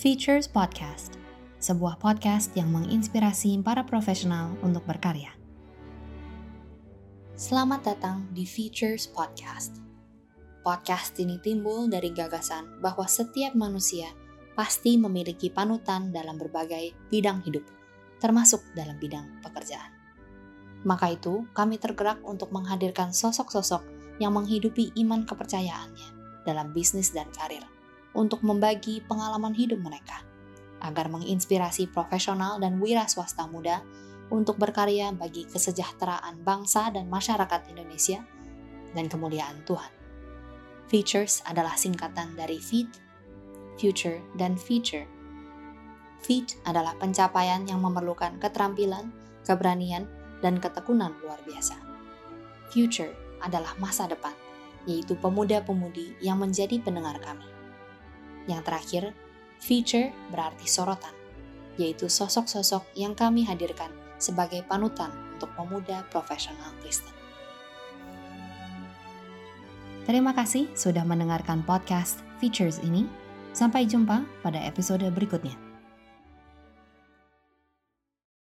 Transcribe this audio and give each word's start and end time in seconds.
Features 0.00 0.48
Podcast, 0.48 1.20
sebuah 1.60 2.00
podcast 2.00 2.56
yang 2.56 2.72
menginspirasi 2.72 3.60
para 3.60 3.84
profesional 3.84 4.56
untuk 4.64 4.80
berkarya. 4.88 5.28
Selamat 7.36 7.84
datang 7.84 8.24
di 8.32 8.48
Features 8.48 9.04
Podcast. 9.12 9.76
Podcast 10.64 11.20
ini 11.20 11.36
timbul 11.44 11.92
dari 11.92 12.16
gagasan 12.16 12.80
bahwa 12.80 13.04
setiap 13.04 13.52
manusia 13.52 14.08
pasti 14.56 14.96
memiliki 14.96 15.52
panutan 15.52 16.08
dalam 16.16 16.40
berbagai 16.40 16.96
bidang 17.12 17.44
hidup, 17.44 17.68
termasuk 18.24 18.64
dalam 18.72 18.96
bidang 18.96 19.44
pekerjaan. 19.44 19.92
Maka 20.88 21.12
itu, 21.12 21.44
kami 21.52 21.76
tergerak 21.76 22.24
untuk 22.24 22.48
menghadirkan 22.56 23.12
sosok-sosok 23.12 23.84
yang 24.16 24.32
menghidupi 24.32 24.96
iman 25.04 25.28
kepercayaannya 25.28 26.08
dalam 26.48 26.72
bisnis 26.72 27.12
dan 27.12 27.28
karir, 27.36 27.68
untuk 28.16 28.42
membagi 28.42 29.02
pengalaman 29.06 29.54
hidup 29.54 29.78
mereka, 29.78 30.22
agar 30.82 31.06
menginspirasi 31.12 31.90
profesional 31.92 32.58
dan 32.58 32.80
wira 32.82 33.06
swasta 33.06 33.46
muda 33.46 33.84
untuk 34.30 34.56
berkarya 34.56 35.10
bagi 35.10 35.46
kesejahteraan 35.46 36.42
bangsa 36.46 36.90
dan 36.94 37.10
masyarakat 37.10 37.70
Indonesia 37.70 38.22
dan 38.94 39.06
kemuliaan 39.10 39.62
Tuhan. 39.66 39.92
Features 40.90 41.46
adalah 41.46 41.78
singkatan 41.78 42.34
dari 42.34 42.58
feed, 42.58 42.90
future, 43.78 44.18
dan 44.34 44.58
feature. 44.58 45.06
Feed 46.20 46.58
adalah 46.66 46.98
pencapaian 46.98 47.62
yang 47.66 47.78
memerlukan 47.78 48.42
keterampilan, 48.42 49.14
keberanian, 49.46 50.10
dan 50.42 50.58
ketekunan 50.58 51.14
luar 51.22 51.38
biasa. 51.46 51.78
Future 52.74 53.14
adalah 53.40 53.72
masa 53.78 54.10
depan, 54.10 54.34
yaitu 54.84 55.14
pemuda-pemudi 55.18 56.18
yang 56.20 56.42
menjadi 56.42 56.76
pendengar 56.82 57.16
kami. 57.22 57.59
Yang 58.48 58.62
terakhir, 58.64 59.02
feature 59.60 60.08
berarti 60.32 60.64
sorotan, 60.64 61.12
yaitu 61.76 62.08
sosok-sosok 62.08 62.96
yang 62.96 63.12
kami 63.12 63.44
hadirkan 63.44 63.92
sebagai 64.20 64.64
panutan 64.68 65.12
untuk 65.36 65.52
pemuda 65.56 66.04
profesional 66.12 66.72
Kristen. 66.84 67.12
Terima 70.04 70.34
kasih 70.34 70.68
sudah 70.74 71.04
mendengarkan 71.04 71.62
podcast 71.64 72.20
Features 72.40 72.80
ini. 72.82 73.06
Sampai 73.50 73.82
jumpa 73.86 74.22
pada 74.46 74.62
episode 74.62 75.04
berikutnya. 75.10 75.69